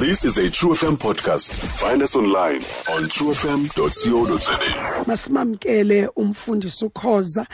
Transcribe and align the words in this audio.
This 0.00 0.24
is 0.24 0.38
a 0.38 0.48
True 0.50 0.70
FM 0.70 0.96
podcast. 0.96 1.52
Find 1.78 2.02
us 2.02 2.16
online 2.16 2.62
on 2.94 3.08
truefm.co.za. 3.08 5.04
masimamkele 5.06 6.06
umfundisi 6.16 6.84
ukhoza 6.84 7.46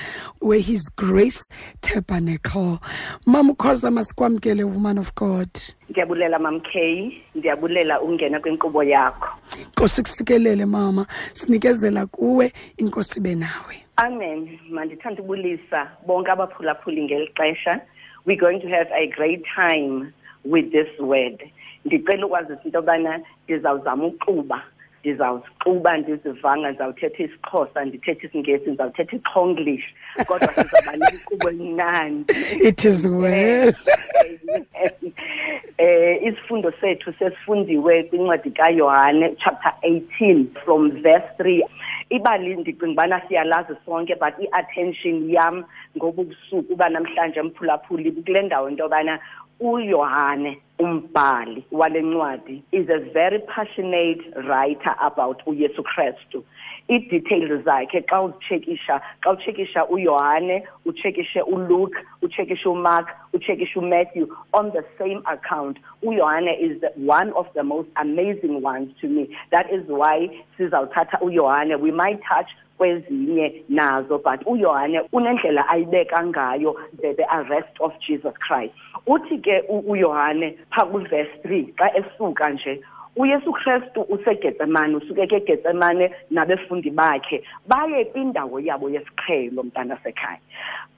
we 0.43 0.61
his 0.61 0.91
grace 0.97 1.41
tabernacle 1.81 2.79
mama 3.27 3.53
ukhoza 3.53 3.91
masikwamkele 3.91 4.65
woman 4.65 4.99
of 4.99 5.15
god 5.15 5.49
Ngiyabulela 5.91 6.39
Mam 6.39 6.61
K, 6.61 7.13
ndiyabulela 7.35 8.01
ungena 8.01 8.41
kwinkqubo 8.41 8.83
yakho. 8.85 9.29
inkosi 9.63 10.03
kusikelele 10.03 10.67
mama 10.67 11.07
sinikezela 11.33 12.07
kuwe 12.07 12.53
inkosi 12.77 13.21
benawe 13.21 13.77
Amen. 13.97 14.59
Mandithanda 14.71 15.23
ubulisa 15.23 15.91
bonke 16.07 16.31
abaphulaphuli 16.31 17.03
ngeli 17.05 17.31
xesha. 17.35 17.81
We're 18.27 18.41
going 18.41 18.61
to 18.61 18.69
have 18.69 18.89
a 18.93 19.07
great 19.07 19.43
time 19.57 20.13
with 20.45 20.71
this 20.73 20.89
word. 21.01 21.43
Ndicela 21.87 22.27
ukwazisa 22.27 22.65
into 22.65 22.79
yobana 22.79 23.21
ndizawuzama 23.45 24.05
uxuba 24.07 24.63
ndizawuxuba 25.01 25.97
ndizivanga 25.97 26.69
ndizawuthetha 26.69 27.23
isixhosa 27.23 27.85
ndithethe 27.85 28.27
isingesi 28.27 28.67
ndizawuthetha 28.69 29.17
ixhonglish 29.17 29.87
kodwa 30.27 30.49
sizawuba 30.49 30.93
nenkqubo 30.97 31.49
emnandi. 31.51 32.33
It 32.69 32.85
is 32.85 33.07
well. 33.07 33.73
Eh 35.79 36.23
isifundo 36.23 36.73
sethu 36.81 37.13
sesifundiwe 37.19 38.03
kwincwadi 38.03 38.51
kaYohane 38.51 39.37
chapter 39.39 39.73
18 39.83 40.45
from 40.65 40.91
verse 40.91 41.27
3 41.39 41.63
ibali 42.11 42.57
ndicinga 42.57 42.93
ubana 42.93 43.23
siyalazi 43.29 43.75
sonke 43.85 44.15
but 44.15 44.35
i-attention 44.39 45.31
yam 45.31 45.65
ngoba 45.97 46.23
ubusuku 46.23 46.73
uba 46.73 46.89
namhlanje 46.89 47.43
mphulaphuli 47.43 48.13
kule 48.13 48.43
ndawo 48.43 48.71
into 48.71 48.83
yobana 48.83 49.19
uyohane 49.61 50.59
umbhali 50.79 51.65
wale 51.73 52.03
ncwadi 52.03 52.63
is 52.73 52.89
a 52.91 52.99
very 53.13 53.39
passionate 53.39 54.21
writer 54.49 54.95
about 55.01 55.43
uyesu 55.47 55.83
kristu. 55.83 56.45
Ii-details 56.91 57.65
zakhe 57.65 58.01
xa 58.01 58.21
uzitshekisha 58.21 59.01
xa 59.23 59.31
utshekisha 59.31 59.87
uyohane 59.89 60.63
utshekishe 60.85 61.41
uluke 61.41 61.99
utshekishe 62.23 62.69
umark 62.69 63.09
utshekishe 63.33 63.79
umatthew 63.79 64.27
on 64.53 64.71
the 64.73 64.85
same 64.99 65.23
account 65.27 65.79
uyohane 66.03 66.53
is 66.61 66.81
the, 66.81 66.93
one 66.97 67.33
of 67.33 67.47
the 67.55 67.63
most 67.63 67.89
amazing 67.97 68.63
ones 68.63 68.89
to 69.01 69.09
me. 69.09 69.35
That 69.51 69.73
is 69.73 69.83
why 69.89 70.29
sizawuthatha 70.59 71.21
uyohane 71.23 71.81
we 71.81 71.91
might 71.91 72.21
touch 72.29 72.51
kwezinye 72.79 73.65
nazo 73.69 74.19
but 74.19 74.41
uyohane 74.47 75.01
unendlela 75.13 75.69
ayibeka 75.69 76.27
ngayo 76.27 76.77
the, 77.01 77.15
the 77.15 77.25
arrest 77.25 77.81
of 77.81 77.93
jesus 78.07 78.35
christ. 78.39 78.75
Uthi 79.07 79.39
ke 79.39 79.63
u- 79.69 79.85
uyohane 79.93 80.59
phaa 80.71 80.85
kwiverse 80.87 81.31
three 81.43 81.65
xa 81.79 81.97
esuka 81.97 82.51
nje 82.51 82.81
uyesu 83.17 83.53
kristu 83.53 84.01
usegetsemane 84.03 84.97
usuke 84.97 85.27
ke 85.27 85.41
getsemane 85.41 86.11
nabefundi 86.31 86.91
bakhe 86.91 87.43
baye 87.69 88.05
kwindawo 88.05 88.61
yabo 88.61 88.91
yesiqhelo 88.91 89.63
mntanasekhaya 89.63 90.41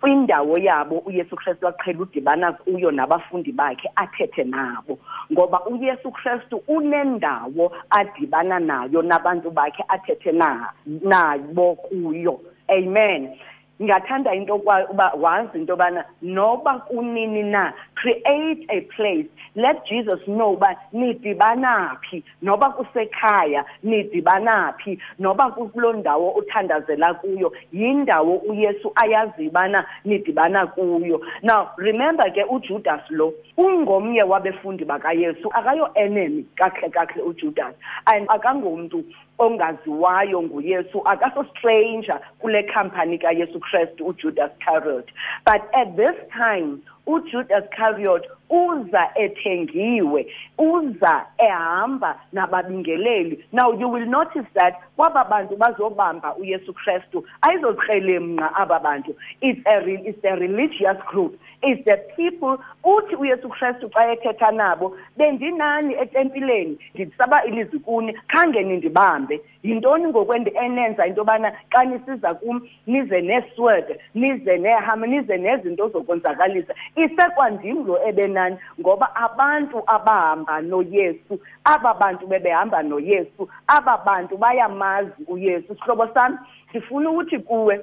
kwindawo 0.01 0.59
yabo 0.59 0.99
uyesu 0.99 1.37
kristu 1.37 1.69
aqhela 1.69 2.01
udibana 2.01 2.53
kuyo 2.53 2.91
nabafundi 2.91 3.53
bakhe 3.53 3.91
athethe 3.97 4.45
nabo. 4.45 4.99
Ngoba 5.33 5.67
uyesu 5.67 6.11
kristu 6.11 6.63
unendawo 6.69 7.73
adibana 7.91 8.59
nayo 8.59 9.03
nabantu 9.03 9.51
bakhe 9.51 9.85
athethe 9.89 10.33
na 10.33 10.73
nabo 10.87 11.75
kuyo. 11.75 12.41
Amen. 12.69 13.35
Ngingathanda 13.83 14.35
into 14.35 14.53
yokuba 14.53 14.91
uba 14.91 15.13
wazi 15.21 15.59
into 15.59 15.73
yobana 15.73 16.05
noba 16.23 16.79
kunini 16.79 17.43
na 17.43 17.73
create 17.95 18.67
a 18.71 18.81
place. 18.95 19.27
Let 19.55 19.87
jesus 19.87 20.21
know 20.27 20.53
uba 20.53 20.77
nidibanaphi 20.93 22.23
noba 22.43 22.71
kusekhaya 22.71 23.65
nidibanaphi 23.83 24.99
noba 25.19 25.51
kuloo 25.51 25.93
ndawo 25.93 26.31
uthandazela 26.31 27.15
kuyo 27.15 27.53
yindawo 27.73 28.37
uyesu 28.37 28.93
ayaziyo 28.95 29.49
ubana 29.49 29.85
nidibana 30.05 30.67
kuyo. 30.67 31.21
Now 31.43 31.69
remember 31.77 32.33
ke 32.33 32.45
ujudas 32.45 33.11
lo 33.11 33.35
ungomnye 33.57 34.23
wabefundi 34.23 34.85
bakayesu 34.85 35.49
akayo-enemy 35.53 36.45
kakuhle 36.57 36.91
kakuhle 36.91 37.23
ujudas. 37.23 37.75
And 38.07 38.29
akangomntu 38.29 39.05
ongaziwayo 39.39 40.43
nguyesu 40.43 41.03
akaso-stranger 41.05 42.21
kule 42.39 42.63
khampani 42.63 43.19
kayesu 43.19 43.61
kristu 43.61 44.07
ujudas 44.07 44.51
iscariot. 44.59 45.07
But 45.45 45.63
at 45.75 45.97
this 45.97 46.17
time 46.33 46.83
ujudas 47.07 47.65
iscariot 47.65 48.27
uza 48.51 49.11
ethengiwe 49.15 50.27
uza 50.59 51.27
ehamba 51.39 52.21
nababingeleli. 52.33 53.45
Now 53.53 53.73
you 53.73 53.89
will 53.89 54.07
notice 54.07 54.47
that 54.55 54.75
kwaba 54.97 55.25
bantu 55.25 55.57
bazobamba 55.57 56.37
uyesu 56.37 56.73
kristu 56.75 57.25
ayizokrelemnqa 57.43 58.55
aba 58.57 58.79
bantu. 58.81 59.15
It's 59.41 59.61
a, 59.67 59.81
re- 59.81 60.03
it's 60.05 60.25
a 60.25 60.37
religious 60.37 60.97
group. 61.07 61.39
It's 61.63 61.85
the 61.85 61.97
people 62.17 62.59
uthi 62.85 63.17
uyesu 63.17 63.49
kristu 63.49 63.89
xa 63.91 64.13
ethetha 64.13 64.51
nabo 64.51 64.97
bendinani 65.17 65.95
etempileni 65.95 66.79
ndisaba 66.95 67.45
ilizwi 67.45 67.79
kuni 67.79 68.13
khange 68.13 68.63
nindibambe. 68.63 69.41
Yintoni 69.63 70.07
ngokwendi 70.07 70.51
enenza 70.65 71.07
into 71.07 71.21
yobana 71.21 71.53
xa 71.71 71.85
nisiza 71.85 72.35
kum 72.35 72.69
nize 72.87 73.21
nesword 73.21 73.99
nize 74.15 74.59
nehama 74.59 75.07
nize 75.07 75.37
nezinto 75.37 75.89
zokonzakalisa? 75.89 76.75
Isekwandim 76.97 77.87
lo 77.87 77.99
ebenani 78.39 78.57
ngoba 78.81 79.15
abantu 79.15 79.83
abahamba 79.87 80.61
noyesu 80.61 81.41
aba 81.65 81.95
bantu 81.95 82.27
bebehamba 82.27 82.83
noyesu 82.83 83.49
aba 83.67 83.99
bantu 83.99 84.37
bayamazi 84.37 85.25
uyesu. 85.27 85.75
Sihlobo 85.75 86.09
sami 86.15 86.39
ndifuna 86.71 87.11
ukuthi 87.11 87.39
kuwe 87.39 87.81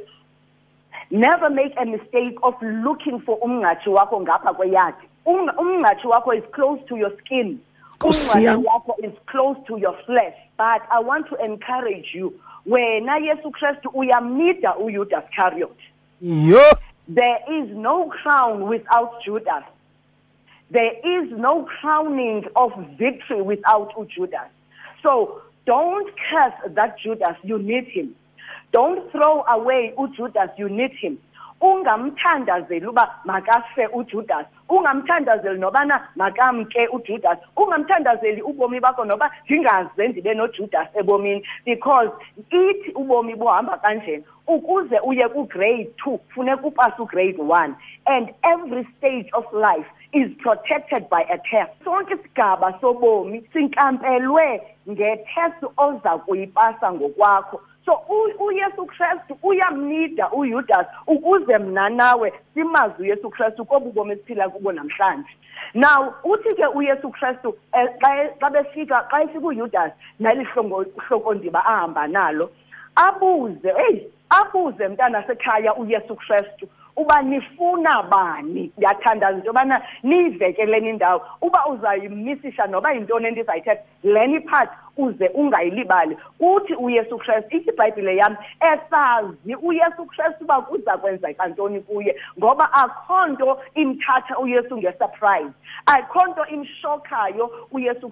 never 1.12 1.50
make 1.50 1.74
a 1.78 1.86
mistake 1.86 2.38
of 2.42 2.56
looking 2.62 3.20
for 3.20 3.38
umnqatshi 3.42 3.90
wakho 3.90 4.22
ngapha 4.22 4.54
kweyadi. 4.54 5.08
Um- 5.26 5.52
umnqatshi 5.58 6.08
wakho 6.08 6.34
is 6.34 6.44
close 6.52 6.80
to 6.88 6.98
your 6.98 7.12
skin. 7.20 7.60
Yam. 8.40 8.64
wakho 8.64 8.96
is 9.04 9.14
close 9.28 9.58
to 9.68 9.78
your 9.78 9.96
flesh. 10.06 10.36
But 10.58 10.82
i 10.92 11.00
want 11.00 11.28
to 11.30 11.36
encourage 11.44 12.14
you 12.14 12.34
wena 12.66 13.18
yesu 13.18 13.52
kristu 13.52 13.90
uyamnida 13.94 14.76
uyudas 14.76 15.24
iscariot. 15.24 15.78
Yo! 16.22 16.62
There 17.08 17.38
is 17.52 17.70
no 17.70 18.10
crown 18.10 18.68
without 18.68 19.24
judas 19.24 19.64
there 20.72 20.94
is 21.04 21.32
no 21.32 21.68
crowning 21.80 22.44
of 22.56 22.72
victory 22.98 23.42
without 23.42 23.94
ujudas 23.96 24.50
so 25.06 25.42
don't 25.66 26.10
curse 26.30 26.74
that 26.76 26.98
judas 27.00 27.38
you 27.44 27.58
need 27.60 27.86
him. 27.86 28.16
Don't 28.72 29.12
throw 29.12 29.44
away 29.44 29.94
ujudas 29.98 30.50
you 30.58 30.70
need 30.70 30.92
him. 30.92 31.18
Ungamthandazeli 31.62 32.86
uba 32.86 33.20
makafe 33.26 33.88
ujudas. 33.88 34.46
Ungamthandazeli 34.70 35.60
nobana 35.60 36.08
makamke 36.16 36.88
ujudas. 36.88 37.38
Ungamthandazeli 37.56 38.42
ubomi 38.42 38.80
bakho 38.80 39.06
noba 39.06 39.32
ndingaze 39.46 40.08
ndibe 40.08 40.34
nojudas 40.34 40.88
ebomini. 40.96 41.46
Because 41.66 42.10
ithi 42.52 42.92
ubomi 42.96 43.36
buhamba 43.36 43.78
kanjena 43.78 44.24
ukuze 44.48 45.00
uye 45.04 45.28
ku-grade 45.30 45.90
two 45.98 46.20
funeka 46.30 46.68
upase 46.68 47.02
ugrade 47.02 47.40
one. 47.40 47.76
And 48.06 48.30
every 48.44 48.88
stage 48.98 49.30
of 49.34 49.46
life 49.54 49.88
is 50.16 50.32
protected 50.42 51.10
by 51.10 51.22
a 51.30 51.38
test. 51.50 51.72
Sonke 51.84 52.14
isigaba 52.16 52.74
sobomi 52.82 53.42
sinkampelwe 53.54 54.62
ngetest 54.90 55.60
oza 55.78 56.18
kuyipasa 56.18 56.92
ngokwakho. 56.94 57.62
So 57.86 57.94
u- 58.10 58.46
uyesu 58.46 58.86
kristu 58.86 59.38
uyamnida 59.44 60.32
uyudas 60.32 60.88
ukuze 61.08 61.58
mna 61.58 61.90
nawe 61.90 62.34
simazi 62.54 63.02
uyesu 63.02 63.30
kristu 63.30 63.66
kobu 63.66 63.92
bomi 63.92 64.14
esiphila 64.14 64.50
kubo 64.50 64.72
namhlanje. 64.72 65.30
Now 65.74 66.14
uthi 66.24 66.56
ke 66.56 66.66
uyesu 66.76 67.10
kristu 67.10 67.56
eh, 67.74 67.88
xa 68.02 68.30
xa 68.40 68.50
befika 68.50 69.06
xa 69.12 69.22
efika 69.24 69.46
uyudas 69.48 69.92
neli 70.20 70.44
hlongo- 70.46 70.86
hlokondiba 71.08 71.66
ahamba 71.66 72.08
nalo 72.08 72.50
abuze 72.96 73.74
eyi 73.90 74.08
abuze 74.30 74.88
mntanasekhaya 74.88 75.76
uyesu 75.76 76.16
kristu 76.16 76.68
uba 76.96 77.22
nifuna 77.22 78.04
bani? 78.04 78.72
Ndiyathandaza 78.78 79.36
into 79.38 79.48
yobana 79.48 79.82
niyivekeleni 80.04 80.90
indawo. 80.90 81.22
Uba 81.42 81.66
uzayimisisha 81.66 82.68
noba 82.68 82.92
yintoni 82.94 83.28
endizayithetha 83.28 83.84
leni 84.04 84.40
part 84.40 84.70
uze 84.98 85.28
ungayilibali. 85.28 86.18
Uthi 86.40 86.74
uyesu 86.76 87.18
kristu 87.18 87.58
ithi 87.58 87.70
ibhayibhile 87.70 88.16
yam 88.16 88.38
esazi 88.74 89.56
uyesu 89.56 90.06
kristu 90.06 90.44
uba 90.44 90.62
kuza 90.62 90.98
kwenzeka 90.98 91.48
ntoni 91.48 91.80
kuye 91.82 92.16
ngoba 92.40 92.74
akho 92.74 93.26
nto 93.28 93.62
imthatha 93.76 94.38
uyesu 94.40 94.78
ngesurprise. 94.78 95.52
Akho 95.86 96.28
nto 96.28 96.46
imshokayo 96.46 97.52
uyesu 97.72 98.10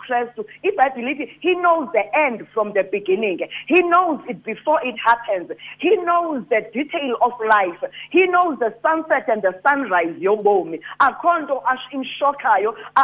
ibhayibhile 0.62 1.12
ithi 1.12 1.38
he 1.42 1.54
knows 1.56 1.90
the 1.92 2.04
end 2.14 2.46
from 2.54 2.74
the 2.74 2.84
beginning. 2.84 3.40
He 3.68 3.82
knows 3.82 4.20
it 4.30 4.44
before 4.44 4.80
it 4.88 4.96
happens. 5.00 5.52
He 5.80 5.96
knows 5.98 6.44
the 6.50 6.62
detail 6.74 7.16
of 7.22 7.34
life. 7.40 7.84
He 8.10 8.26
knows 8.28 8.60
the 8.60 8.74
sunset 8.82 9.28
and 9.30 9.42
the 9.42 9.54
sunrise 9.68 10.16
yobomi. 10.20 10.80
Akho 11.00 11.40
nto 11.40 11.62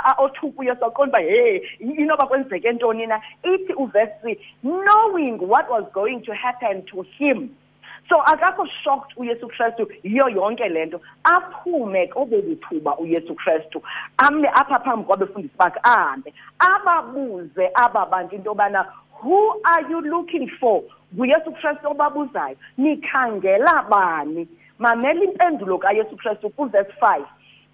a- 0.09 0.15
othuka 0.23 0.59
uyesu 0.61 0.85
aqonda 0.85 1.19
uba 1.19 1.19
hey 1.19 1.61
inoba 1.79 2.27
kwenzeke 2.27 2.71
ntoni 2.71 3.07
na? 3.07 3.21
Ithi 3.43 3.68
uverse 3.73 4.11
three 4.21 4.39
knowing 4.63 5.37
what 5.39 5.69
was 5.69 5.85
going 5.93 6.21
to 6.23 6.33
happen 6.33 6.83
to 6.91 7.05
him. 7.17 7.55
So 8.09 8.21
akakho 8.21 8.65
shocked 8.83 9.17
uyesu 9.17 9.47
kristu 9.47 9.87
yiyo 10.03 10.29
yonke 10.29 10.69
le 10.69 10.85
nto. 10.85 11.01
Aphume 11.23 12.07
kobobuthuba 12.07 12.97
uyesu 12.97 13.35
kristu 13.35 13.81
ame 14.17 14.47
apha 14.47 14.79
phambi 14.79 15.03
kwabefundisi 15.03 15.57
bakhe 15.57 15.79
ahambe 15.83 16.33
ababuze 16.59 17.71
aba 17.75 18.05
bantu 18.05 18.35
into 18.35 18.49
yobana 18.49 18.85
who 19.21 19.61
are 19.63 19.89
you 19.89 20.01
looking 20.01 20.49
for? 20.59 20.83
nguyesu 21.15 21.51
kristu 21.51 21.87
obabuzayo 21.87 22.55
nikhangela 22.77 23.83
bani? 23.89 24.47
Mamela 24.79 25.23
impendulo 25.23 25.77
kayesu 25.77 26.15
kristu 26.17 26.49
kuverse 26.49 26.91
five. 26.99 27.25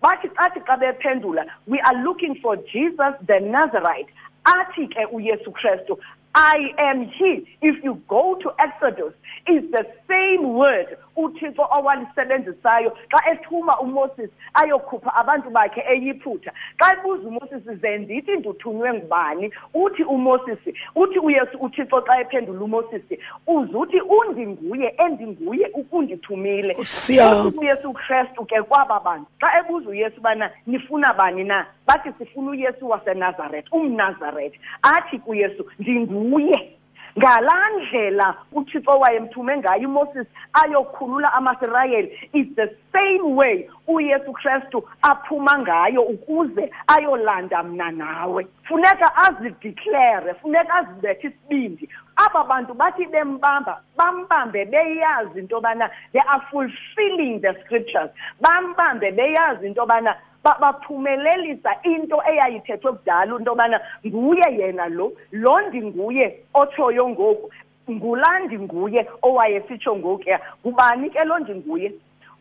Bathi 0.01 0.29
athi 0.37 0.59
xa 0.59 0.77
bephendula 0.77 1.45
we 1.67 1.79
are 1.79 2.03
looking 2.03 2.35
for 2.35 2.57
jesus 2.57 3.13
the 3.27 3.39
nazarite 3.39 4.09
athi 4.45 4.87
ke 4.87 5.05
uyesu 5.11 5.51
kristu 5.51 5.97
I 6.35 6.73
am 6.77 7.05
he. 7.05 7.47
If 7.61 7.81
you 7.81 8.01
go 8.09 8.35
to 8.41 8.51
Exodus, 8.59 9.13
it's 9.47 9.71
the 9.71 9.85
same 10.09 10.53
word 10.53 10.97
uthixo 11.15 11.67
owalisebenzisayo 11.77 12.97
xa 13.11 13.31
ethuma 13.31 13.73
uMoses 13.79 14.29
ayokhupha 14.53 15.15
abantu 15.15 15.49
bakhe 15.49 15.83
eyiphutha. 15.87 16.51
Xa 16.79 16.93
ebuza 16.93 17.27
uMoses 17.27 17.63
zendithi 17.81 18.35
ndithunywe 18.35 18.93
ngubani? 18.93 19.51
Uthi 19.73 20.03
uMoses 20.03 20.59
uthi 20.95 21.19
uYesu 21.19 21.57
uthixo 21.57 22.01
xa 22.01 22.19
ephendula 22.21 22.61
uMoses 22.61 23.01
uzuthi 23.47 24.01
undinguye 24.01 24.95
endinguye 24.97 25.69
ukundithumile. 25.73 26.75
Siyam. 26.85 27.47
Uthi 27.47 27.57
uYesu 27.57 27.93
Kristu 27.93 28.45
ke 28.45 28.61
kwaba 28.61 28.99
bantu. 28.99 29.27
Xa 29.39 29.59
ebuza 29.59 29.89
uYesu 29.89 30.21
bana 30.21 30.51
nifuna 30.67 31.13
bani 31.13 31.43
na? 31.43 31.65
Bathi 31.87 32.09
sifuna 32.17 32.51
uYesu 32.51 32.89
waseNazaretha 32.89 33.71
umNazaretha 33.71 34.59
athi 34.81 35.19
kuYesu 35.19 35.65
ndinguye. 35.79 36.75
Ngalaa 37.19 37.69
ndlela 37.69 38.35
uthixo 38.51 38.91
wayemthume 38.91 39.57
ngayo 39.57 39.89
umoses 39.89 40.27
ayokhulula 40.53 41.33
amasirayeli. 41.33 42.29
It's 42.33 42.55
the 42.55 42.69
same 42.93 43.35
way 43.35 43.69
uyesu 43.87 44.33
kristu 44.33 44.83
aphuma 45.01 45.59
ngayo 45.59 46.01
ukuze 46.01 46.71
ayolanda 46.87 47.63
mna 47.63 47.91
nawe. 47.91 48.47
Funeka 48.67 49.15
azideclare 49.15 50.33
funeka 50.33 50.73
azibethe 50.75 51.27
isibindi. 51.27 51.89
Aba 52.15 52.43
bantu 52.43 52.73
bathi 52.73 53.05
bembamba 53.05 53.81
bambambe 53.97 54.65
beyazi 54.65 55.39
into 55.39 55.55
yobana 55.55 55.89
they 56.13 56.21
are 56.21 56.41
fulfilling 56.51 57.39
the 57.41 57.53
scriptures. 57.65 58.09
Bambambe 58.41 59.11
beyazi 59.11 59.65
into 59.67 59.81
yobana 59.81 60.03
ba- 60.03 60.19
baphumelelisa 60.45 61.71
into 61.83 62.21
eyayithethwe 62.29 62.91
kudala 62.91 63.37
into 63.37 63.51
yobana 63.51 63.79
nguye 64.05 64.57
yena 64.57 64.89
lo 64.89 65.13
lo 65.31 65.61
ndinguye 65.61 66.39
otshoyo 66.53 67.09
ngoku 67.09 67.51
ngulaa 67.91 68.39
ndinguye 68.39 69.09
owayesitsho 69.21 69.95
ngokuya 69.95 70.39
ngubani 70.61 71.09
ke 71.09 71.25
lo 71.25 71.39
ndinguye? 71.39 71.91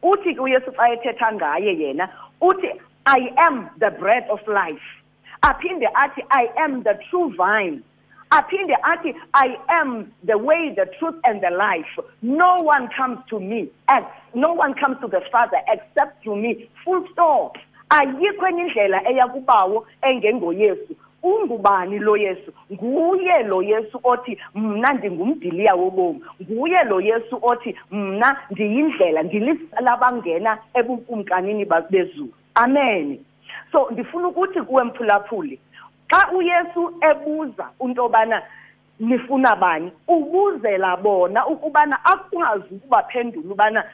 Uthi 0.03 0.35
ke 0.35 0.41
uyesu 0.41 0.73
xa 0.73 0.93
ethetha 0.93 1.33
ngaye 1.33 1.79
yena 1.79 2.09
uthi 2.41 2.71
i 3.07 3.33
am 3.37 3.69
the 3.79 3.91
bread 3.91 4.25
of 4.31 4.41
life. 4.49 4.87
Aphinde 5.43 5.89
athi 5.95 6.23
i 6.31 6.49
am 6.57 6.83
the 6.83 6.99
true 7.11 7.33
vine. 7.37 7.83
Aphinde 8.31 8.77
athi 8.83 9.15
i 9.35 9.57
am 9.69 10.13
the 10.25 10.39
way 10.39 10.75
the 10.75 10.87
truth 10.99 11.17
and 11.25 11.43
the 11.43 11.51
life. 11.51 11.99
No 12.23 12.57
one 12.57 12.89
comes 12.97 13.19
to 13.29 13.41
me 13.41 13.71
no 14.35 14.53
one 14.53 14.75
comes 14.75 14.99
to 15.01 15.09
the 15.09 15.23
father 15.31 15.59
except 15.69 16.23
through 16.23 16.37
me. 16.37 16.69
Full 16.85 17.07
stop 17.13 17.57
ayikho 17.89 18.47
enye 18.49 18.63
indlela 18.63 19.11
eya 19.11 19.27
kubawo 19.29 19.87
engengoyesu 20.03 20.97
ungubani 21.23 21.99
lo 21.99 22.17
yesu? 22.17 22.53
Nguye 22.73 23.43
lo 23.43 23.63
yesu 23.63 24.01
othi 24.05 24.39
mna 24.55 24.93
ndingumdiliya 24.93 25.75
wobomi. 25.75 26.21
Nguye 26.43 26.85
lo 26.85 27.01
yesu 27.01 27.39
othi 27.43 27.75
mna 27.91 28.37
ndiyindlela 28.51 29.23
ndilisa 29.23 29.81
labangena 29.81 30.59
ebunkumkanini 30.75 31.65
ba- 31.65 31.81
bezulu. 31.91 32.33
Amen. 32.55 33.19
So 33.73 33.89
ndifuna 33.91 34.29
ukuthi 34.29 34.61
kuwe 34.63 34.85
mphulaphuli. 34.85 35.59
Xa 36.11 36.33
uyesu 36.33 36.93
ebuza 37.11 37.71
into 37.81 38.03
yobana 38.03 38.43
nifuna 39.01 39.57
bani 39.57 39.93
ubuzela 40.09 40.97
bona 40.97 41.47
ukubana 41.47 42.05
akwazi 42.05 42.75
ukubaphendula 42.75 43.53
ubana 43.53 43.85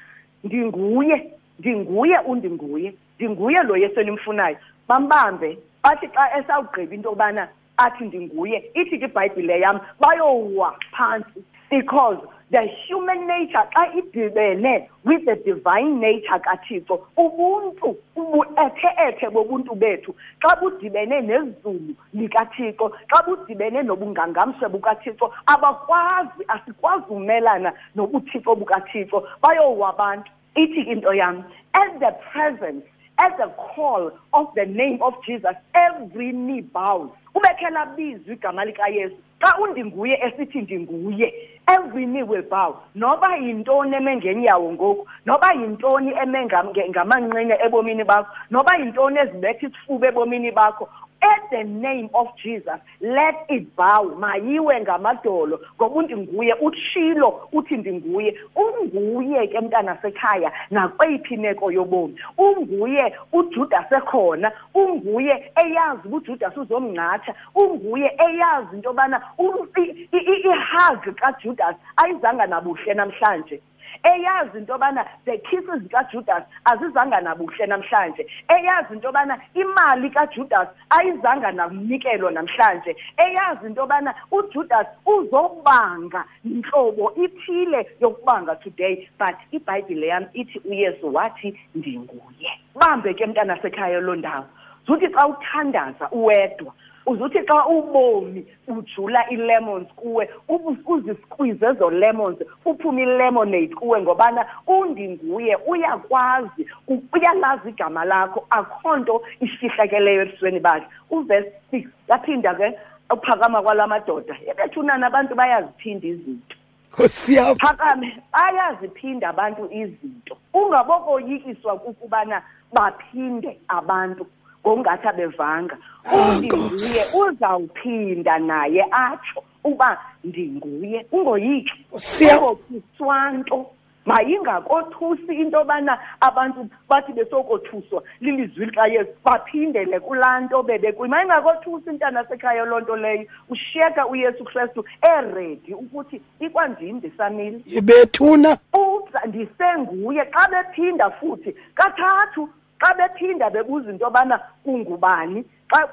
ndinguye 0.45 1.33
ndinguye 1.59 2.19
undinguye. 2.19 2.95
Ndinguye 3.21 3.63
lo 3.63 3.77
yesu 3.77 4.01
enimfunayo. 4.01 4.57
Bambambe 4.89 5.59
bathi 5.83 6.09
xa 6.09 6.39
esawugqiba 6.39 6.95
into 6.95 7.09
yobana 7.09 7.49
athi 7.77 8.05
ndinguye 8.05 8.71
ithi 8.75 8.99
ke 8.99 9.05
ibhayibhile 9.05 9.61
yam 9.61 9.81
bayowa 10.01 10.75
phantsi 10.93 11.45
because 11.71 12.19
the 12.51 12.63
human 12.89 13.27
nature 13.27 13.65
xa 13.75 13.93
idibene 13.95 14.89
with 15.05 15.25
the 15.25 15.37
divine 15.45 16.01
nature 16.01 16.41
kathixo 16.41 17.07
ubuntu 17.17 17.97
ubuethe-ethe 18.17 19.31
bobuntu 19.31 19.75
bethu. 19.75 20.15
Xa 20.41 20.57
budibene 20.61 21.21
nezulu 21.21 21.95
likathixo 22.15 22.93
xa 23.11 23.23
budibene 23.27 23.83
nobungangamswe 23.83 24.69
bukathixo 24.69 25.31
abakwazi 25.47 26.43
asikwazi 26.49 27.05
umelana 27.11 27.73
nobuthixo 27.95 28.55
bukathixo 28.55 29.29
bayowa 29.43 29.89
abantu. 29.89 30.31
Ithi 30.57 30.85
ke 30.85 30.91
into 30.91 31.13
yam 31.15 31.45
at 31.75 32.01
the 32.01 32.11
presence 32.33 32.85
at 33.25 33.37
the 33.37 33.49
call 33.75 34.11
of 34.33 34.47
the 34.55 34.65
name 34.67 34.99
of 35.03 35.15
jesus 35.27 35.55
every 35.75 36.33
knee 36.33 36.63
bows. 36.63 37.11
Ubekhe 37.35 37.71
labizwa 37.71 38.35
igama 38.35 38.65
likayesu 38.65 39.17
xa 39.41 39.59
undinguye 39.59 40.19
esithi 40.27 40.61
ndinguye 40.63 41.35
every 41.69 42.07
knee 42.07 42.23
will 42.23 42.43
bow. 42.43 42.77
Noba 42.95 43.37
yintoni 43.37 43.97
eme 43.97 44.17
ngenyawo 44.17 44.73
ngoku 44.73 45.07
noba 45.27 45.53
yintoni 45.53 46.13
eme 46.23 46.45
ngam- 46.47 46.71
nge- 46.71 46.89
ngamanqine 46.91 47.59
ebomini 47.65 48.05
bakho 48.05 48.29
noba 48.51 48.77
yintoni 48.77 49.19
ezibetha 49.19 49.67
isifuba 49.67 50.09
ebomini 50.09 50.51
bakho 50.51 50.89
at 51.21 51.51
the 51.51 51.65
name 51.65 52.09
of 52.15 52.29
jesus 52.43 52.81
let 53.01 53.35
it 53.49 53.67
bow 53.77 54.15
mayiwe 54.19 54.81
ngamadolo 54.81 55.61
ngoba 55.77 55.95
undinguye 55.97 56.55
utshilo 56.55 57.49
uthi 57.53 57.77
ndinguye 57.77 58.39
unguye 58.57 59.47
ke 59.49 59.61
mntana 59.61 59.97
sekhaya 60.03 60.53
nakweyiphi 60.71 61.35
imeko 61.35 61.73
yobomi 61.73 62.15
unguye 62.39 63.15
ujudas 63.33 63.93
ekhona 63.93 64.53
unguye 64.75 65.53
eyazi 65.65 66.09
uba 66.09 66.17
ujudas 66.17 66.57
uzomnqatha 66.57 67.35
unguye 67.55 68.17
eyazi 68.29 68.77
into 68.77 68.89
yobana 68.89 69.23
u- 69.39 69.67
i- 69.77 70.09
i- 70.13 70.17
i- 70.17 70.41
ihug 70.41 71.15
kajudas 71.15 71.77
ayizanga 71.97 72.47
nabuhle 72.47 72.95
namhlanje 72.95 73.61
eyazi 74.03 74.59
into 74.59 74.73
yobana 74.73 75.05
the 75.25 75.39
kisses 75.39 75.83
zikajudas 75.83 76.45
azizanga 76.65 77.21
nabuhle 77.21 77.67
namhlanje. 77.67 78.27
Eyazi 78.49 78.95
into 78.95 79.09
yobana 79.09 79.39
imali 79.55 80.11
kajudas 80.11 80.69
ayizanga 80.91 81.53
namnikelo 81.53 82.31
namhlanje. 82.31 82.97
Eyazi 83.19 83.67
into 83.67 83.81
yobana 83.81 84.15
ujudas 84.31 84.87
uzobanga 85.07 86.25
ntlobo 86.45 87.15
ithile 87.15 87.87
yokubanga 88.01 88.57
today 88.63 89.09
but 89.19 89.37
ibhayibhile 89.53 90.07
yam 90.07 90.27
ithi 90.35 90.59
uyesu 90.59 91.15
wathi 91.15 91.61
ndinguye. 91.75 92.51
Bambe 92.75 93.15
ke 93.15 93.27
mntana 93.27 93.63
sekhaya 93.63 94.01
loo 94.01 94.15
ndawo. 94.15 94.47
Zuthi 94.87 95.09
xa 95.09 95.27
uthandaza 95.29 96.11
uwedwa 96.11 96.73
uzuthi 97.07 97.39
xa 97.47 97.67
ubomi 97.67 98.47
ujula 98.69 99.25
ii-lemons 99.33 99.89
kuwe 99.97 100.31
ubu- 100.49 100.77
uzisqueeze 100.87 101.67
ezo 101.67 101.91
lemons 101.91 102.39
kuphume 102.65 103.03
i-lemonade 103.03 103.75
kuwe 103.75 104.01
ngobana 104.03 104.47
undinguye 104.67 105.57
uyakwazi 105.67 106.67
u- 106.89 107.03
uyalazi 107.13 107.69
igama 107.69 108.05
lakho 108.05 108.47
akho 108.51 108.97
nto 108.97 109.23
ifihlakeleyo 109.41 110.23
ebusweni 110.23 110.61
bakhe. 110.61 110.87
Uverse 111.11 111.53
six 111.71 111.89
yaphinda 112.09 112.55
ke 112.55 112.79
uphakama 113.11 113.63
kwala 113.63 113.87
madoda. 113.87 114.37
Ebethunana 114.47 115.07
abantu 115.07 115.35
bayaziphinda 115.35 116.07
izinto. 116.09 116.57
Nkosi 116.93 117.35
yam. 117.35 117.57
Phakame 117.59 118.23
bayaziphinda 118.33 119.29
abantu 119.29 119.69
izinto. 119.73 120.37
Ungabokoyikiswa 120.55 121.79
kukubana 121.79 122.43
baphinde 122.73 123.59
abantu 123.69 124.27
ngokungathi 124.67 125.09
abevanga 125.09 125.77
Ah, 126.05 126.17
undinguye 126.17 126.69
Nkosi. 126.69 127.19
uzawuphinda 127.29 128.39
naye 128.39 128.87
atsho 128.91 129.43
uba 129.65 129.99
ndinguye 130.25 131.07
ungoyiki. 131.13 131.87
Siya- 131.97 132.39
ungokhiswa 132.39 133.31
nto 133.33 133.67
mayingakothusi 134.07 135.33
into 135.35 135.59
yobana 135.59 135.99
abantu 136.21 136.67
bathi 136.89 137.13
besokothuswa 137.13 138.03
lilizwi 138.21 138.67
likayesu 138.67 139.11
baphindele 139.25 140.01
kulaa 140.01 140.39
nto 140.41 140.63
bebekuyo 140.63 141.09
mayingakothusi 141.09 141.91
intana 141.91 142.25
sekhaya 142.25 142.65
loo 142.65 142.81
nto 142.81 142.97
leyo 142.97 143.27
ushiyeka 143.49 144.07
uyesu 144.07 144.45
kristu 144.45 144.85
eredi 145.03 145.75
ukuthi 145.75 146.21
ikwandim 146.41 146.97
ndisamile? 146.97 147.61
Ibethuna. 147.67 148.59
Uza 148.73 149.21
ndisenguye. 149.27 150.25
Xa 150.25 150.49
bephinda 150.49 151.11
futhi 151.11 151.55
kathathu 151.75 152.49
xa 152.81 152.95
bephinda 152.95 153.51
bebuza 153.51 153.91
into 153.91 154.05
yobana 154.05 154.41
ungubani 154.65 155.45
xa 155.73 155.89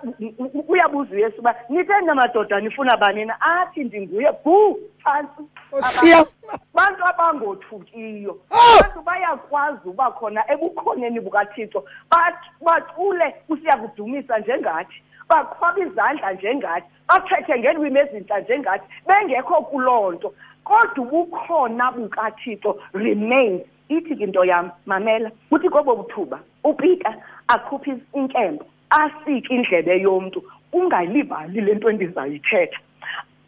uyabuza 0.67 1.15
uyesu 1.15 1.39
uba 1.39 1.55
nitheni 1.69 2.05
namadoda 2.05 2.59
nifuna 2.59 2.97
bani 2.97 3.25
na? 3.25 3.41
Athi 3.41 3.83
ndinguye. 3.83 4.31
Gu 4.43 4.79
phantsi. 5.03 5.43
Siya 5.79 6.25
bantu 6.73 7.03
abangothukiyo 7.05 8.31
Oh! 8.51 8.79
abantu 8.79 9.01
bayakwazi 9.01 9.89
uba 9.89 10.11
khona 10.11 10.43
ebukhoneni 10.51 11.19
bukathixo 11.19 11.83
Bat- 12.11 12.51
bacule 12.65 13.35
kusiya 13.47 13.77
kudumisa 13.77 14.39
njengathi 14.39 15.03
baqhwaba 15.29 15.79
izandla 15.79 16.33
njengathi 16.33 16.87
bathethe 17.07 17.59
ngeelwimi 17.59 17.99
ezintsha 17.99 18.39
njengathi 18.39 18.85
bengekho 19.07 19.61
kuloo 19.61 20.11
nto. 20.11 20.33
Kodwa 20.63 21.03
ubukhona 21.05 21.91
bukathixo 21.91 22.77
remains. 22.93 23.61
Ithi 23.89 24.15
ke 24.15 24.23
into 24.23 24.43
yam 24.45 24.71
mamela 24.85 25.31
kuthi 25.49 25.69
kobo 25.69 25.95
buthuba. 25.95 26.39
Upita 26.63 27.15
akhuphe 27.47 27.97
inkempe 28.13 28.65
asike 28.89 29.53
indlebe 29.53 30.01
yomntu 30.01 30.43
ungayilibali 30.73 31.61
le 31.61 31.73
nto 31.75 31.89
endizayithetha. 31.89 32.79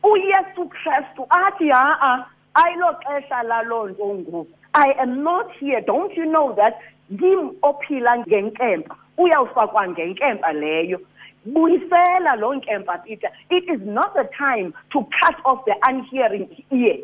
Uyesu 0.03 0.69
kristu 0.69 1.27
athi 1.29 1.69
ha-a 1.69 2.25
ayilo 2.53 2.93
xesha 3.03 3.43
laloo 3.43 3.87
nto 3.87 4.05
ngoku. 4.05 4.47
I 4.73 4.93
am 4.99 5.23
not 5.23 5.51
here. 5.59 5.81
Don't 5.81 6.15
you 6.15 6.25
know 6.25 6.53
that 6.55 6.79
ndim 7.11 7.51
ophila 7.61 8.17
ngenkempa 8.17 8.95
uyawufakwa 9.17 9.87
ngenkempa 9.87 10.53
leyo. 10.53 10.99
Buyisela 11.45 12.35
loo 12.35 12.53
nkempa 12.53 12.97
peter. 12.97 13.31
It 13.49 13.69
is 13.69 13.81
not 13.81 14.13
the 14.13 14.29
time 14.37 14.73
to 14.91 15.07
cut 15.21 15.35
off 15.45 15.65
the 15.65 15.75
unhearing 15.87 16.47
ear. 16.71 16.97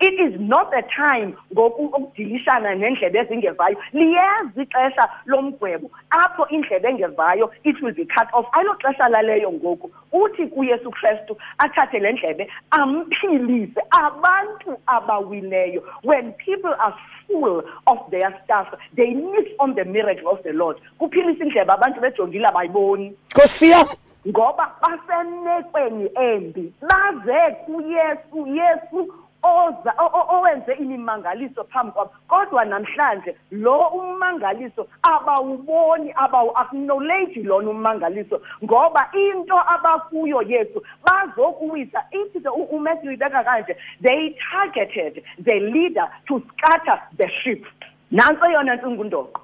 It 0.00 0.20
is 0.20 0.40
not 0.40 0.70
the 0.70 0.82
time 0.96 1.36
ngoku 1.52 1.84
ukudilishana 1.84 2.74
nendlebe 2.74 3.18
ezingevayo. 3.18 3.76
Liyeza 3.92 4.62
ixesha 4.62 5.08
lomgwebo. 5.26 5.90
Apho 6.10 6.46
indlebe 6.48 6.88
engevayo 6.88 7.50
it 7.64 7.80
will 7.82 7.94
be 7.94 8.04
cut 8.04 8.28
off. 8.34 8.46
Ayilo 8.52 8.74
xesha 8.74 9.08
laleyo 9.08 9.52
ngoku. 9.52 9.90
Uthi 10.12 10.46
kuyesu 10.46 10.90
kristu 10.90 11.36
athathe 11.58 11.98
le 11.98 12.12
ndlebe 12.12 12.50
amphilise 12.70 13.80
abantu 13.90 14.78
abawileyo. 14.86 15.82
When 16.02 16.32
people 16.32 16.74
are 16.78 16.94
full 17.26 17.62
of 17.86 17.98
their 18.10 18.34
stuff 18.44 18.68
they 18.94 19.14
miss 19.14 19.46
on 19.58 19.74
the 19.74 19.84
miracle 19.84 20.28
of 20.28 20.42
the 20.42 20.52
lord. 20.52 20.76
Kuphilisa 20.98 21.44
indlebe 21.44 21.72
abantu 21.72 22.00
bejongile 22.00 22.46
abayiboni. 22.46 23.12
Nkosi 23.30 23.70
yam! 23.70 23.86
Ngoba 24.28 24.72
basemekweni 24.82 26.10
embi. 26.14 26.72
Baze 26.80 27.54
kuyesu 27.66 28.46
yesu 28.46 29.14
oza 29.44 29.94
owenze 30.28 30.72
imimangaliso 30.72 31.64
phambi 31.64 31.92
kwabo. 31.92 32.10
Kodwa 32.28 32.64
namhlanje 32.64 33.36
lo 33.50 33.78
ummangaliso 33.78 34.86
abawuboni 35.02 36.12
abawu-acknowledge 36.12 37.42
lona 37.42 37.70
ummangaliso. 37.70 38.40
Ngoba 38.64 39.10
into 39.12 39.58
abakuyo 39.58 40.42
yesu 40.42 40.82
bazokuwisa. 41.04 42.04
Ithi 42.10 42.40
ke 42.40 42.48
umatthew 42.48 43.12
ibeka 43.12 43.44
kanje 43.44 43.76
they 44.02 44.36
targeted 44.50 45.22
the 45.38 45.60
leader 45.60 46.08
to 46.26 46.42
scatter 46.48 47.00
the 47.16 47.28
sheep. 47.42 47.66
Nantso 48.10 48.46
yona 48.50 48.76
ntsingundonqo 48.76 49.40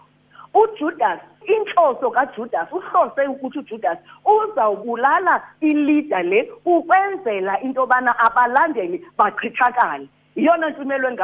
uJudas 0.55 1.21
inhloso 1.47 2.11
kaJudas 2.11 2.73
uhlose 2.73 3.27
ukuthi 3.27 3.59
uJudas 3.59 3.99
uzawubulala 4.25 5.43
ilida 5.61 6.23
le 6.23 6.51
ukwenzela 6.65 7.61
into 7.61 7.87
bana 7.87 8.19
abalandeli 8.19 9.05
bachithakale 9.19 10.09
iyona 10.37 10.71
nto 10.71 10.83
imelwe 10.83 11.17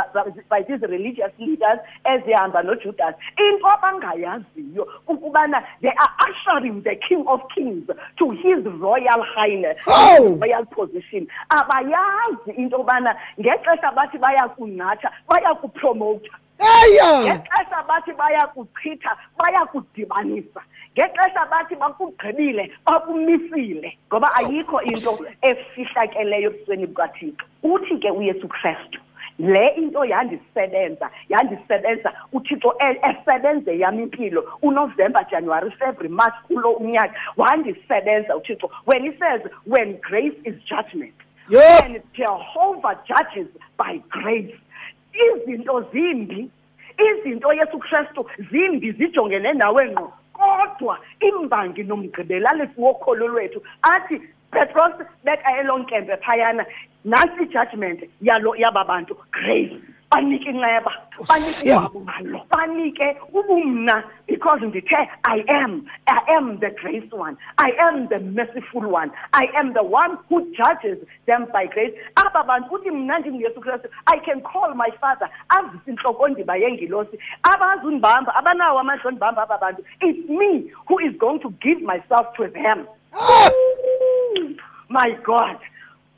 by 0.51 0.63
these 0.63 0.87
religious 0.87 1.33
leaders 1.39 1.81
ezihamba 2.05 2.63
nojudas. 2.63 3.15
Into 3.39 3.67
abangayaziyo 3.67 4.89
ukubana 5.07 5.63
they 5.81 5.91
are 5.91 6.13
ushering 6.29 6.83
the 6.83 6.97
king 7.09 7.25
of 7.27 7.41
kings 7.55 7.89
to 8.19 8.31
his 8.31 8.65
royal 8.81 9.23
highness. 9.23 9.77
Oh! 9.87 10.37
royal 10.41 10.67
position. 10.67 11.27
Abayazi 11.49 12.57
into 12.57 12.77
yobana 12.77 13.17
ngexesha 13.41 13.93
bathi 13.93 14.19
bayakunatha 14.19 15.11
bayakupromota 15.29 16.31
aya 16.59 17.21
ngexesha 17.23 17.83
bathi 17.89 18.13
bayakuchitha 18.13 19.17
bayakudibanisa 19.39 20.61
ngexesha 20.95 21.47
bathi 21.51 21.75
bakugqibile 21.75 22.73
bakumisile 22.87 23.99
ngoba 24.09 24.35
ayikho 24.35 24.83
into 24.83 25.11
efihlakeleyo 25.43 26.51
ebusweni 26.51 26.87
bukathixo. 26.87 27.45
Uthi 27.63 27.99
ke 27.99 28.11
uyesu 28.11 28.49
kristu 28.49 28.99
le 29.39 29.69
into 29.77 30.05
yandisebenza 30.05 31.11
yandisebenza 31.29 32.13
uthixo 32.33 32.75
e- 32.81 33.01
esebenze 33.11 33.79
yam 33.79 34.01
impilo 34.01 34.59
unovemba 34.63 35.25
january 35.31 35.71
february 35.71 36.09
march 36.09 36.35
kulo 36.47 36.71
unyaka 36.73 37.15
wandisebenza 37.37 38.37
uthixo. 38.37 38.71
When 38.85 39.03
he 39.05 39.13
says 39.19 39.43
when 39.67 39.99
grace 40.01 40.39
is 40.45 40.55
judgment 40.65 41.15
Yo! 41.49 41.61
when 41.83 42.03
jehovah 42.15 42.99
judges 43.07 43.49
by 43.77 44.01
grace. 44.09 44.55
Izinto 45.25 45.81
zimbi. 45.93 46.51
Izinto 46.99 47.53
yesu 47.53 47.79
kristu 47.79 48.27
zimbi 48.51 48.93
zijongene 48.93 49.53
nawe 49.53 49.91
ngqo. 49.91 50.13
Kodwa 50.33 50.99
imbangi 51.21 51.83
nomgqibelalisi 51.83 52.81
wokholo 52.81 53.29
lwethu 53.29 53.63
athi 53.83 54.21
petros 54.51 54.93
beka 55.25 55.59
elonkempe 55.61 56.17
phayana. 56.17 56.65
Nasi 57.05 57.43
ijudgment 57.43 58.01
yalo 58.21 58.55
yaba 58.57 58.85
bantu 58.85 59.17
grace. 59.33 59.77
Banike 60.17 60.49
inceba 60.51 60.93
banike 61.29 61.53
Siya. 61.53 61.91
ubalo 61.95 62.41
banike 62.51 63.17
ubumna 63.33 64.03
because 64.27 64.61
ndithe 64.65 64.97
i 65.25 65.45
am 65.49 65.87
i 66.07 66.21
am 66.37 66.59
the 66.61 66.71
grace 66.71 67.11
one 67.13 67.37
i 67.59 67.71
am 67.79 68.09
the 68.09 68.19
merciful 68.19 68.87
one 68.89 69.11
i 69.33 69.45
am 69.55 69.73
the 69.75 69.83
one 69.83 70.17
who 70.29 70.41
judges 70.57 70.99
them 71.27 71.47
by 71.53 71.67
grace. 71.67 71.93
Aba 72.17 72.43
bantu 72.45 72.75
uthi 72.75 72.91
mna 72.91 73.19
ndinguyesu 73.19 73.61
kristu 73.61 73.89
i 74.07 74.19
can 74.21 74.41
call 74.41 74.75
my 74.75 74.91
father. 75.01 75.29
Azise 75.49 75.91
intlokondima 75.91 76.57
yengilosi 76.57 77.19
abazundibamba 77.43 78.35
abanawo 78.35 78.79
amandla 78.79 79.09
ondibamba 79.09 79.43
aba 79.43 79.59
bantu. 79.59 79.83
It's 80.01 80.29
me 80.29 80.71
who 80.89 80.99
is 81.01 81.17
going 81.19 81.41
to 81.41 81.51
give 81.61 81.81
myself 81.83 82.27
to 82.37 82.49
them. 82.49 82.87
My 84.89 85.11
god 85.25 85.57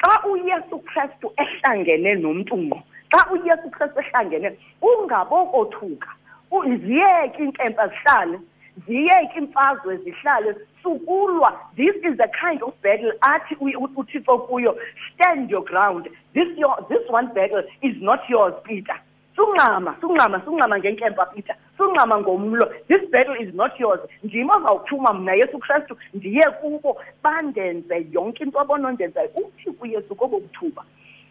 xa 0.03 0.23
uyesu 0.29 0.79
kristu 0.79 1.33
ehlangene 1.37 2.15
nomntu 2.15 2.57
ngqo 2.57 2.83
xa 3.11 3.31
uyesu 3.33 3.71
kristu 3.71 4.01
ehlangene 4.01 4.57
ungabokothuka 4.83 6.09
U- 6.51 6.63
ziyeke 6.77 7.43
iinkempa 7.43 7.89
zihlale 7.89 8.39
ziyeke 8.87 9.39
imfazwe 9.39 9.97
zihlale 9.97 10.55
sukulwa. 10.83 11.53
This 11.77 11.95
is 12.05 12.17
the 12.17 12.29
kind 12.41 12.63
of 12.63 12.73
battle 12.83 13.13
athi 13.21 13.55
u- 13.61 13.69
u- 13.85 13.91
uthixo 13.97 14.39
kuyo 14.39 14.77
stand 15.15 15.51
your 15.51 15.65
ground. 15.65 16.09
This, 16.35 16.49
your, 16.57 16.77
this 16.89 17.03
one 17.11 17.27
battle 17.35 17.63
is 17.83 17.97
not 18.01 18.21
yours 18.31 18.55
peter. 18.65 18.97
Sungxama 19.37 19.95
sungxama 20.01 20.41
sungxama 20.45 20.79
ngenkempa 20.79 21.27
peter. 21.35 21.55
Sungxama 21.79 22.21
ngomlo. 22.21 22.67
This 22.89 23.03
battle 23.11 23.35
is 23.41 23.55
not 23.55 23.79
yours. 23.81 24.01
Ndim 24.25 24.51
ozawuthuma 24.51 25.13
mna 25.13 25.33
yesu 25.35 25.59
kristu 25.59 25.97
ndiye 26.15 26.43
kubo. 26.61 26.97
Bandenze 27.23 28.07
yonke 28.13 28.45
into 28.45 28.61
abonondenzayo. 28.61 29.29
Uthi 29.37 29.71
kuyesu 29.71 30.15
kobo 30.15 30.41
buthuba 30.41 30.85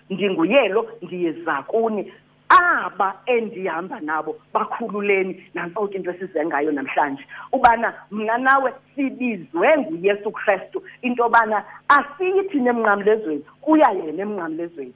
ndinguyelo 0.09 0.87
ndiyiza 1.01 1.63
kuni 1.67 2.11
aba 2.49 3.13
endihamba 3.25 3.99
nabo 3.99 4.35
bakhululeni 4.53 5.43
nantso 5.53 5.87
ke 5.87 5.97
into 5.97 6.11
esize 6.11 6.45
ngayo 6.45 6.71
namhlanje. 6.71 7.23
Ubana 7.51 7.93
mna 8.11 8.37
nawe 8.37 8.73
sibizwe 8.95 9.77
nguyesu 9.77 10.31
kristu. 10.31 10.83
Into 11.01 11.23
yobana 11.23 11.63
asiyithi 11.89 12.57
nemnqamlezweni 12.59 13.43
kuya 13.61 13.91
yena 13.91 14.21
emnqamlezweni. 14.23 14.93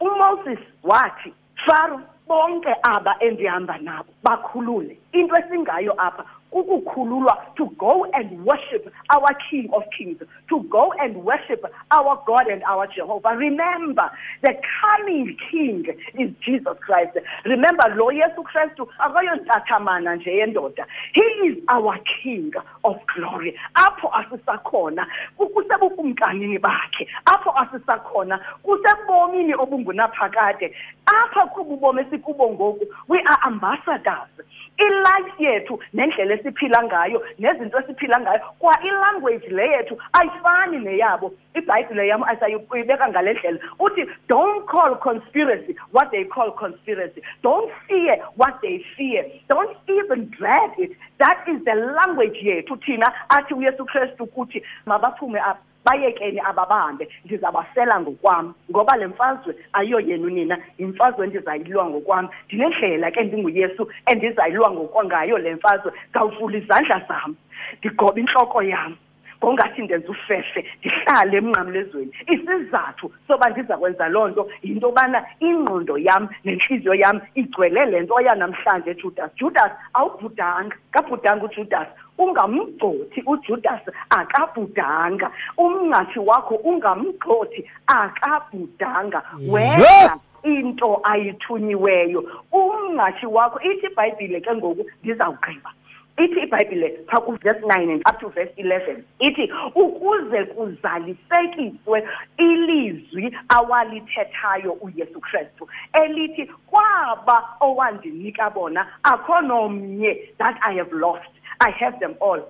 Umoses 0.00 0.58
wathi 0.82 1.32
faro 1.66 2.00
bonke 2.28 2.74
aba 2.82 3.16
endihamba 3.20 3.78
nabo 3.78 4.08
bakhulule. 4.22 4.96
Into 5.12 5.36
esingayo 5.36 5.92
apha 5.98 6.24
to 6.54 7.74
go 7.78 8.04
and 8.12 8.44
worship 8.44 8.92
our 9.10 9.28
king 9.50 9.68
of 9.72 9.82
kings 9.96 10.18
to 10.48 10.62
go 10.70 10.92
and 11.00 11.16
worship 11.24 11.64
our 11.90 12.22
god 12.26 12.46
and 12.46 12.62
our 12.64 12.86
jehovah. 12.86 13.30
Remember 13.36 14.10
the 14.42 14.54
coming 14.80 15.36
king 15.50 15.84
is 16.18 16.30
jesus 16.44 16.76
christ. 16.80 17.18
Remember 17.46 17.94
lo 17.96 18.10
yesu 18.12 18.42
kristu 18.42 18.88
akayontathamana 18.98 20.16
nje 20.16 20.36
yendoda. 20.36 20.86
He 21.12 21.22
is 21.48 21.58
our 21.68 21.98
king 22.22 22.52
of 22.84 22.96
glory. 23.14 23.58
Apho 23.74 24.08
asisakhona 24.12 25.06
kusebukumkanini 25.36 26.58
bakhe. 26.58 27.08
Apho 27.26 27.50
asisakhona 27.50 28.38
kusebomini 28.62 29.54
obungunaphakade. 29.54 30.74
Apha 31.06 31.46
kubu 31.46 31.76
bomi 31.76 32.02
esikubo 32.02 32.50
ngoku. 32.50 32.86
We 33.08 33.18
are 33.18 33.38
ambassadors. 33.46 34.28
Ilife 34.76 35.44
yethu 35.44 35.78
nendlela 35.92 36.34
esiphila 36.44 36.84
ngayo 36.84 37.22
nezinto 37.38 37.78
esiphila 37.78 38.20
ngayo 38.20 38.40
kwa 38.58 38.82
ilanguage 38.82 39.48
le 39.48 39.68
yethu 39.68 39.98
ayifani 40.12 40.78
neyabo. 40.78 41.34
Ibhayibhile 41.54 42.08
yam 42.08 42.22
asayibeka 42.22 43.08
ngale 43.08 43.32
ndlela. 43.32 43.58
Uthi 43.78 44.06
don't 44.28 44.66
call 44.66 44.96
conspiracy 44.96 45.76
what 45.92 46.10
they 46.10 46.24
call 46.24 46.50
conspiracy. 46.52 47.22
Don't 47.42 47.70
fear 47.88 48.18
what 48.36 48.60
they 48.62 48.84
fear. 48.96 49.24
Don't 49.48 49.76
even 49.88 50.30
dread 50.30 50.70
it. 50.78 50.92
That 51.18 51.44
is 51.48 51.64
the 51.64 51.74
language 51.74 52.38
yethu 52.42 52.76
thina 52.76 53.12
athi 53.28 53.54
uyesu 53.54 53.84
kristu 53.84 54.26
kuthi 54.26 54.62
mabaphume 54.86 55.40
apha 55.40 55.60
bayekeni 55.84 56.40
ababahambe 56.40 57.08
ndizabasela 57.24 58.00
ngokwam 58.00 58.54
ngoba 58.70 58.96
le 58.96 59.06
mfazwe 59.06 59.54
ayiyo 59.72 60.00
yenu 60.00 60.28
nina 60.30 60.58
yimfazwe 60.78 61.26
endizayilwa 61.26 61.86
ngokwam 61.86 62.28
ndinendlela 62.46 63.10
ke 63.10 63.22
ndinguyesu 63.22 63.88
endizayilwa 64.06 64.70
ngokwangayo 64.70 65.38
le 65.38 65.54
mfazwe. 65.54 65.92
Ndawuvula 66.10 66.58
izandla 66.58 67.02
zam 67.08 67.36
ndigoba 67.78 68.20
intloko 68.20 68.62
yam 68.62 68.96
ngongathi 69.44 69.82
ndenza 69.82 70.08
ufefe 70.08 70.64
ndihlale 70.78 71.36
emnqamlezweni. 71.36 72.12
Isizathu 72.34 73.12
soba 73.28 73.50
ndiza 73.50 73.76
kwenza 73.76 74.08
loo 74.08 74.28
nto 74.28 74.48
yinto 74.62 74.86
yobana 74.86 75.24
ingqondo 75.40 75.98
yam 75.98 76.28
nentliziyo 76.44 76.94
yam 76.94 77.20
igcwele 77.34 77.86
le 77.86 78.00
nto 78.00 78.20
yanamhlanje 78.20 78.94
judas. 78.94 79.30
Judas 79.36 79.72
awubhudanga. 79.94 80.76
Kabhudanga 80.90 81.44
ujudas. 81.44 81.88
Ungamgcothi 82.18 83.22
ujudas 83.26 83.80
akabhudanga. 84.10 85.30
Umnqathi 85.58 86.18
wakho 86.18 86.54
ungamgxothi 86.54 87.64
akabhudanga. 87.86 89.22
Wenza 89.48 90.20
into 90.44 91.00
ayithunyiweyo. 91.04 92.20
Umnqathi 92.52 93.26
wakho 93.26 93.60
ithi 93.60 93.86
ibhayibhile 93.86 94.40
ke 94.40 94.54
ngoku 94.54 94.84
ndizawugqiba. 95.02 95.70
Ithi 96.16 96.40
ibhayibhile 96.40 96.98
phaa 97.08 97.20
kuverse 97.20 97.60
9 97.66 97.90
and 97.90 98.02
up 98.06 98.20
to 98.20 98.28
verse 98.28 98.52
11 98.56 99.02
ithi 99.18 99.52
ukuze 99.74 100.44
kuzalisekiswe 100.44 102.08
ilizwi 102.38 103.36
awalithethayo 103.48 104.72
uyesu 104.72 105.20
kristu. 105.20 105.68
Elithi 105.92 106.46
kwaba 106.66 107.48
owandinika 107.60 108.50
bona 108.50 108.86
akho 109.02 109.40
nomnye 109.40 110.18
that 110.38 110.56
i 110.62 110.76
have 110.76 110.92
lost. 110.92 111.34
I 111.64 111.70
have 111.80 111.98
them 111.98 112.14
all. 112.20 112.40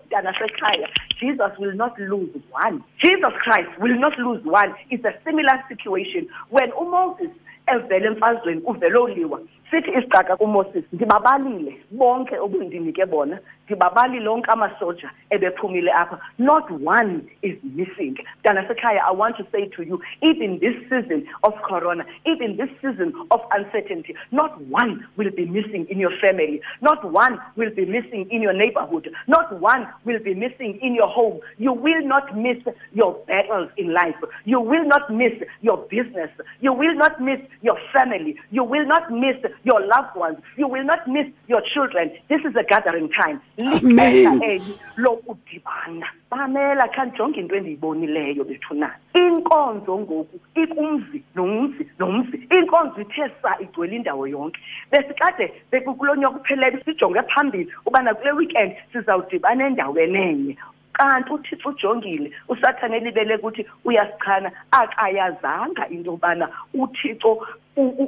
Jesus 1.20 1.50
will 1.60 1.72
not 1.74 1.96
lose 2.00 2.34
one. 2.50 2.82
Jesus 3.00 3.32
Christ 3.42 3.70
will 3.78 3.96
not 3.96 4.18
lose 4.18 4.44
one. 4.44 4.74
It's 4.90 5.04
a 5.04 5.14
similar 5.24 5.62
situation 5.68 6.26
when 6.50 6.72
uMoses 6.72 7.30
evele 7.68 8.06
emfazweni 8.06 8.60
uvele 8.64 8.98
oliwa 8.98 9.40
sithi 9.70 9.90
isicaka 9.90 10.36
kumoses 10.36 10.84
ndibabalile 10.92 11.76
bonke 11.90 12.38
obundinike 12.38 13.06
bona 13.06 13.38
ndibabalile 13.64 14.28
onke 14.28 14.50
amasoja 14.50 15.10
ebephumile 15.30 15.92
apha. 15.92 16.18
Not 16.38 16.70
one 16.70 17.20
is 17.42 17.56
missing. 17.64 18.14
Mntanasekhaya 18.38 19.02
i 19.06 19.16
want 19.16 19.36
to 19.36 19.44
say 19.52 19.66
to 19.68 19.82
you 19.82 20.00
even 20.22 20.58
this 20.60 20.76
season 20.88 21.26
of 21.42 21.54
corona 21.62 22.04
even 22.24 22.56
this 22.56 22.70
season 22.82 23.12
of 23.30 23.40
uncertainty 23.56 24.14
not 24.32 24.60
one 24.70 25.06
will 25.16 25.30
be 25.30 25.46
missing 25.46 25.86
in 25.88 25.98
your 25.98 26.12
family. 26.20 26.60
Not 26.80 27.04
one 27.10 27.38
will 27.56 27.70
be 27.70 27.84
missing 27.84 28.26
in 28.30 28.42
your 28.42 28.52
neighborhood. 28.52 29.08
Not 29.26 29.60
one 29.60 29.86
will 30.04 30.18
be 30.18 30.34
missing 30.34 30.78
in 30.82 30.94
your 30.94 31.08
home. 31.08 31.40
You 31.58 31.72
will 31.72 32.04
not 32.06 32.36
miss 32.36 32.58
your 32.92 33.14
battles 33.26 33.70
in 33.76 33.92
life. 33.92 34.16
You 34.44 34.60
will 34.60 34.84
not 34.84 35.12
miss 35.12 35.32
your 35.62 35.78
business. 35.88 36.30
You 36.60 36.72
will 36.72 36.94
not 36.94 37.20
miss 37.20 37.40
your 37.62 37.78
family. 37.92 38.36
You 38.50 38.64
will 38.64 38.86
not 38.86 39.10
miss 39.10 39.36
your 39.62 39.80
loved 39.80 40.16
ones. 40.16 40.38
You 40.56 40.68
will 40.68 40.84
not 40.84 41.06
miss 41.08 41.26
your 41.48 41.62
children. 41.72 42.10
This 42.28 42.40
is 42.44 42.54
a 42.56 42.64
gathering 42.64 43.10
time. 43.10 43.40
Amen. 43.62 44.42
eli 44.42 44.78
lokudibana 44.96 46.06
mamela 46.30 46.88
kha 46.88 47.04
ndijonge 47.04 47.40
into 47.40 47.56
endiyibonileyo 47.56 48.44
bethunana 48.44 48.96
inkonzo 49.14 49.98
ngoku 49.98 50.40
ikumzi 50.54 51.22
nomzi 51.34 51.86
nomzi 51.98 52.36
inkonzo 52.50 53.00
ithe 53.00 53.30
sa 53.42 53.58
igcwele 53.60 53.96
indawo 53.96 54.26
yonke 54.26 54.60
besikade 54.90 55.52
bekukulo 55.70 56.14
nyaka 56.16 56.36
uphelele 56.36 56.82
sijonge 56.84 57.22
phambili 57.22 57.72
ubana 57.86 58.14
kule 58.14 58.32
weekend 58.32 58.72
sizawudibana 58.92 59.66
endaweni 59.66 60.20
enye 60.22 60.56
kanti 60.96 61.30
uthixo 61.32 61.68
ujongile 61.68 62.28
usathane 62.48 62.96
elibele 62.96 63.36
ukuthi 63.36 63.62
uyasichana 63.84 64.50
akayazanga 64.70 65.88
into 65.88 66.10
yobana 66.10 66.48
uthixo 66.74 67.30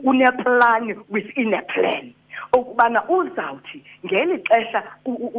uneplani 0.05 0.95
within 1.11 1.55
a 1.55 1.63
plan 1.63 2.13
okubana 2.53 3.09
uzawuthi 3.09 3.83
ngeli 4.05 4.39
xesha 4.49 4.83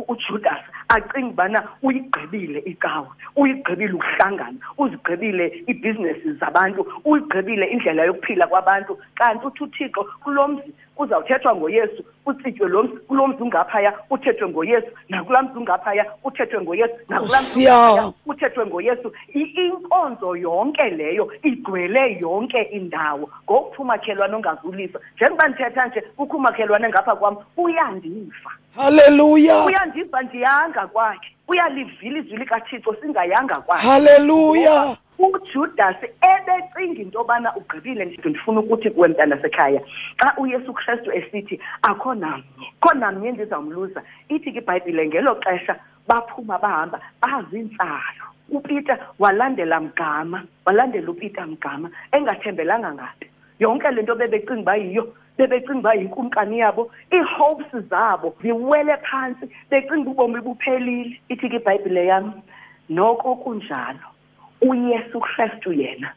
uJudas 0.07 0.63
acinga 0.89 1.29
ubana 1.29 1.59
uyigqibile 1.83 2.59
icawa 2.59 3.11
uyigqibile 3.35 3.93
ukuhlangana 3.93 4.57
uzigqibile 4.77 5.63
ibusinesses 5.67 6.39
zabantu 6.39 6.81
uyigqibile 7.05 7.65
indlela 7.65 8.03
yokuphila 8.05 8.47
kwabantu. 8.47 8.97
Kanti 9.15 9.47
uthi 9.47 9.63
uThixo 9.63 10.03
kulomzi 10.23 10.73
kuzawuthethwa 10.97 11.55
ngoyesu 11.55 12.03
kutsitywe 12.25 12.69
lo 12.69 12.83
mzi 12.83 12.97
kulo 13.07 13.27
mzi 13.27 13.43
ungaphaya 13.43 13.93
uthethwe 14.09 14.49
ngoyesu 14.49 14.87
nakulaa 15.09 15.41
mzi 15.41 15.57
ungaphaya 15.57 16.05
uthethwe 16.23 16.61
ngoyesu 16.61 16.93
nakulaa 17.09 17.41
mzi 17.41 17.67
uthethwe 18.25 18.65
ngoyesu. 18.65 19.11
Inkonzo 19.33 20.35
yonke 20.35 20.89
leyo 20.89 21.31
igcwele 21.43 22.17
yonke 22.19 22.61
indawo. 22.61 23.29
Ngokuthi 23.43 23.81
umakhelwane 23.81 24.35
ongazulisa 24.35 24.99
njengoba 25.15 25.47
ndithetha 25.47 25.87
nje 25.87 26.01
kukho 26.01 26.37
umakhelwane 26.37 26.89
ngapha 26.89 27.15
kwam 27.15 27.37
uyandiva 27.57 28.51
haleluya. 28.75 29.65
Uyandiva 29.65 30.21
ndiyanga 30.21 30.87
kwakhe. 30.87 31.35
Uyalivila 31.47 32.19
izwi 32.19 32.37
likathixo 32.37 32.95
singayanga 33.01 33.55
kwakhe. 33.55 33.87
Haleluya. 33.87 34.97
uJudas 35.19 35.97
ebecinga 36.21 37.01
into 37.01 37.19
yobana 37.19 37.55
ugqibile 37.55 38.05
nje 38.05 38.29
ndifuna 38.29 38.59
ukuthi 38.59 38.89
kuwe 38.89 39.07
mntana 39.07 39.41
sekhaya 39.41 39.81
xa 40.17 40.33
uYesu 40.37 40.73
Kristu 40.73 41.11
esithi 41.11 41.59
akho 41.81 42.13
namnye 42.15 42.67
kho 42.81 42.93
namnye 42.93 43.31
ndizamluza 43.31 44.01
ithi 44.29 44.51
ke 44.51 44.59
iBhayibhile 44.59 45.07
ngelo 45.07 45.35
xesha 45.43 45.75
baphuma 46.07 46.57
bahamba 46.57 47.01
bazintsalo 47.21 48.25
uPeter 48.49 48.99
walandela 49.19 49.79
mgama 49.79 50.43
walandela 50.65 51.11
uPeter 51.11 51.47
mgama 51.47 51.89
engathembelanga 52.11 52.93
ngathi. 52.93 53.27
Yonke 53.59 53.91
lento 53.91 54.15
bebecinga 54.15 54.63
bayiyo 54.63 55.13
bebecinga 55.37 55.79
uba 55.79 55.93
yinkumkani 55.93 56.59
yabo 56.59 56.91
ii-hopes 57.13 57.89
zabo 57.89 58.35
ziwele 58.41 58.97
phantsi 58.97 59.45
becinga 59.69 60.09
ubomi 60.09 60.41
buphelile. 60.41 61.19
Ithi 61.29 61.49
ke 61.49 61.55
ibhayibhile 61.55 62.05
yam 62.05 62.33
noko 62.89 63.35
kunjalo. 63.35 64.16
Uyesu 64.61 65.19
kristu 65.19 65.73
yena. 65.73 66.13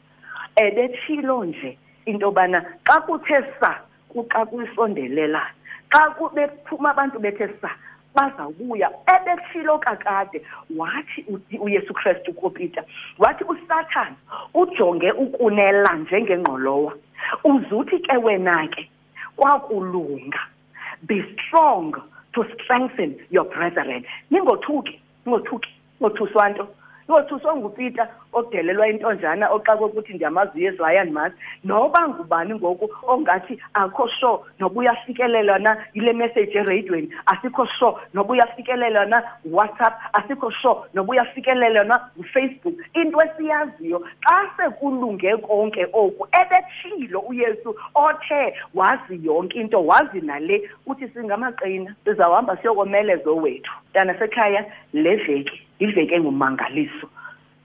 Ebetshilo 0.57 1.45
nje 1.45 1.79
into 2.07 2.27
yobana 2.27 2.65
xa 2.85 3.01
kuthe 3.01 3.45
sa 3.61 3.81
xa 4.15 4.47
kuyisondelelana 4.47 5.51
xa 5.91 6.15
bephuma 6.35 6.91
abantu 6.91 7.19
bethe 7.19 7.49
sa 7.61 7.71
bazawubuya 8.15 8.91
ebetshilo 9.07 9.79
kakade. 9.79 10.43
Wathi 10.77 11.25
uyesu 11.61 11.95
kristu 11.95 12.33
kopita 12.35 12.85
wathi 13.19 13.45
usathane 13.45 14.17
ujonge 14.55 15.13
ukunela 15.13 15.97
njengengqolowa. 15.97 16.95
Uzuthi 17.45 17.99
ke 17.99 18.17
wena 18.17 18.69
ke 18.69 18.89
kwakulunga. 19.37 20.41
Be 21.07 21.23
strong 21.33 21.95
to 22.33 22.45
strengthen 22.55 23.17
your 23.31 23.45
brethren. 23.45 24.05
Ningothuki 24.31 25.01
ningothuki 25.27 25.71
ngothuswa 26.03 26.49
nto 26.49 26.69
ngothuswa 27.11 27.57
ngupita 27.57 28.09
odelelwa 28.33 28.89
intonjana 28.89 29.51
oxakwe 29.51 29.87
ukuthi 29.87 30.15
ndiyamazi 30.15 30.59
uyesu 30.59 30.85
hayi 30.85 30.99
andimazi 30.99 31.35
noba 31.65 32.09
ngubani 32.09 32.55
ngoku 32.55 32.91
ongathi 33.07 33.59
akho 33.75 34.09
sure 34.09 34.43
noba 34.59 34.81
uyafikelela 34.81 35.59
na 35.59 35.77
yile 35.95 36.13
message 36.13 36.59
ereyidweni 36.59 37.11
asikho 37.27 37.67
sure 37.67 37.97
noba 38.15 38.33
uyafikelela 38.33 39.07
na 39.07 39.23
whatsapp? 39.45 39.95
Asikho 40.13 40.51
sure 40.51 40.81
noba 40.95 41.11
uyafikelela 41.11 41.85
na 41.85 42.01
ngufacebook 42.17 42.75
into 42.95 43.23
esiyaziyo 43.23 44.05
xa 44.25 44.51
sekulunge 44.57 45.37
konke 45.37 45.87
oku 45.93 46.29
ebetshilo 46.41 47.21
uyesu 47.21 47.77
othe 47.95 48.55
wazi 48.75 49.21
yonke 49.23 49.61
into 49.61 49.87
wazi 49.87 50.21
nale 50.21 50.71
uthi 50.87 51.09
singamaqina 51.09 51.95
sizawuhamba 52.05 52.57
siyokomelezo 52.57 53.37
wethu 53.37 53.73
mntana 53.91 54.19
sekhaya 54.19 54.65
le 54.93 55.17
veki 55.17 55.63
iveki 55.79 56.15
engumangaliso. 56.15 57.09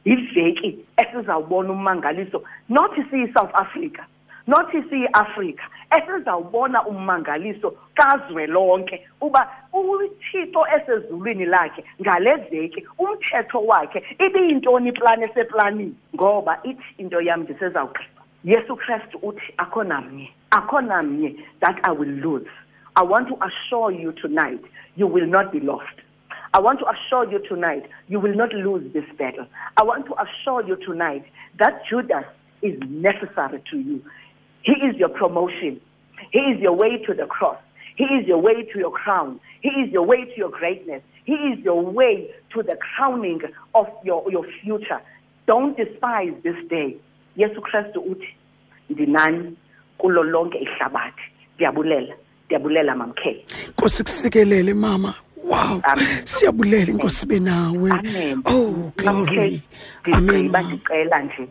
Iveki 0.06 0.86
esizawubona 0.98 1.72
ummangaliso 1.72 2.44
not 2.70 2.92
siyi-south 3.10 3.56
africa 3.56 4.04
not 4.48 4.72
siyi-afrika 4.90 5.64
esizawubona 5.98 6.86
ummangaliso 6.86 7.74
kazwelonke 7.94 9.08
uba 9.22 9.52
uthixo 9.74 10.68
esezulwini 10.76 11.46
lakhe 11.46 11.84
ngale 12.02 12.36
veki 12.36 12.88
umthetho 12.98 13.60
wakhe 13.66 14.04
ibiyintoni 14.20 14.90
iplani 14.90 15.24
eseplanini? 15.24 15.96
Ngoba 16.16 16.60
ithi 16.64 16.96
into 16.98 17.22
yam 17.22 17.42
ndisezawugqiba 17.42 18.22
yesu 18.44 18.76
kristu 18.76 19.18
uthi 19.18 19.54
akho 19.58 19.84
namnye 19.84 20.32
akho 20.52 20.82
namnye 20.82 21.36
that 21.60 21.80
i 21.84 21.92
will 21.92 22.20
lose. 22.24 22.50
I 22.96 23.04
want 23.04 23.28
to 23.28 23.38
assure 23.42 23.92
you 23.92 24.12
tonight 24.12 24.64
you 24.96 25.08
will 25.08 25.28
not 25.28 25.52
be 25.52 25.60
lost 25.60 26.05
I 26.56 26.60
want 26.62 26.80
to 26.80 26.86
assure 26.90 27.30
you 27.30 27.46
tonight, 27.46 27.84
you 28.08 28.18
will 28.18 28.34
not 28.34 28.54
lose 28.54 28.94
this 28.94 29.04
battle. 29.18 29.46
I 29.76 29.84
want 29.84 30.06
to 30.06 30.14
assure 30.14 30.66
you 30.66 30.78
tonight 30.78 31.26
that 31.60 31.82
Judas 31.90 32.24
is 32.62 32.80
necessary 32.88 33.62
to 33.72 33.78
you. 33.78 34.02
He 34.62 34.72
is 34.72 34.96
your 34.96 35.10
promotion. 35.10 35.82
He 36.32 36.40
is 36.40 36.62
your 36.62 36.72
way 36.72 37.04
to 37.08 37.14
the 37.14 37.26
cross. 37.26 37.58
He 37.98 38.06
is 38.06 38.26
your 38.26 38.38
way 38.38 38.64
to 38.72 38.80
your 38.80 38.92
crown. 38.92 39.42
He 39.60 39.68
is 39.68 39.92
your 39.92 40.04
way 40.04 40.24
to 40.24 40.38
your 40.38 40.50
greatness. 40.50 41.02
He 41.26 41.34
is 41.34 41.60
your 41.60 41.82
way 41.82 42.32
to 42.54 42.64
the 42.64 42.78
crowning 42.78 43.42
of 43.74 43.88
your, 44.06 44.24
your 44.32 44.46
future. 44.64 45.02
Don't 45.48 45.76
despise 45.76 46.32
this 46.42 46.56
day. 46.70 46.96
Yesu 47.38 47.62
Kristu 47.62 48.00
uthi 48.00 48.30
ndinani 48.90 49.58
kulo 49.98 50.24
lonke 50.24 50.58
ihlabathi. 50.58 51.22
Ndiyabulela. 51.56 52.16
Ndiyabulela 52.46 52.96
mamkhe. 52.96 53.46
Nkosi 53.70 54.04
kusikelele 54.04 54.74
mama. 54.74 55.14
Wow. 55.46 55.82
Amen. 55.84 56.26
Siyabulela 56.26 56.92
inkosi 56.92 57.26
benawe. 57.26 57.92
Amen. 57.92 58.42
Oh 58.46 58.92
glory. 58.98 59.62
Amen. 60.06 60.30
Amen. 60.30 60.52
Ba 60.52 60.62
mama. 60.62 60.74
ndicela 60.74 61.22
nje. 61.24 61.48